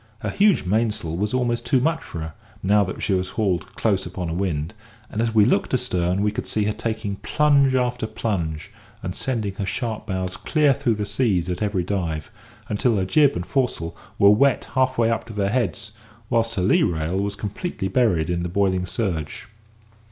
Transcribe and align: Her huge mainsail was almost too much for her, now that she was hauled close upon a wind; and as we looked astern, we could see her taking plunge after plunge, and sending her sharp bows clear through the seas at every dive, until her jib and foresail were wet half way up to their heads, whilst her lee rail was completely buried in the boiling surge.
Her 0.21 0.31
huge 0.31 0.65
mainsail 0.65 1.15
was 1.15 1.31
almost 1.31 1.63
too 1.63 1.79
much 1.79 2.01
for 2.01 2.21
her, 2.21 2.33
now 2.63 2.83
that 2.85 3.03
she 3.03 3.13
was 3.13 3.29
hauled 3.29 3.75
close 3.75 4.03
upon 4.03 4.29
a 4.29 4.33
wind; 4.33 4.73
and 5.11 5.21
as 5.21 5.35
we 5.35 5.45
looked 5.45 5.75
astern, 5.75 6.23
we 6.23 6.31
could 6.31 6.47
see 6.47 6.63
her 6.63 6.73
taking 6.73 7.17
plunge 7.17 7.75
after 7.75 8.07
plunge, 8.07 8.71
and 9.03 9.13
sending 9.13 9.53
her 9.57 9.65
sharp 9.67 10.07
bows 10.07 10.37
clear 10.37 10.73
through 10.73 10.95
the 10.95 11.05
seas 11.05 11.49
at 11.49 11.61
every 11.61 11.83
dive, 11.83 12.31
until 12.67 12.95
her 12.95 13.05
jib 13.05 13.35
and 13.35 13.45
foresail 13.45 13.95
were 14.17 14.31
wet 14.31 14.69
half 14.73 14.97
way 14.97 15.11
up 15.11 15.23
to 15.25 15.33
their 15.33 15.51
heads, 15.51 15.91
whilst 16.31 16.55
her 16.55 16.63
lee 16.63 16.81
rail 16.81 17.17
was 17.19 17.35
completely 17.35 17.87
buried 17.87 18.27
in 18.31 18.41
the 18.41 18.49
boiling 18.49 18.87
surge. 18.87 19.45